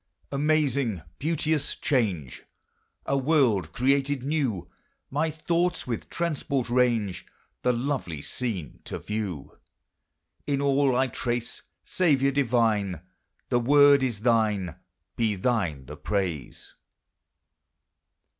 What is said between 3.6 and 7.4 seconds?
created new! My thoughts with transport range,